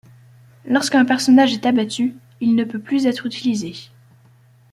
[0.65, 3.91] Lorsqu'un personnage est abattu, il ne peut plus être utilisé.